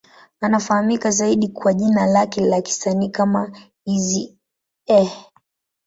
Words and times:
Anafahamika 0.41 1.11
zaidi 1.11 1.47
kwa 1.47 1.73
jina 1.73 2.05
lake 2.05 2.41
la 2.45 2.61
kisanii 2.61 3.09
kama 3.09 3.51
Eazy-E. 3.85 5.09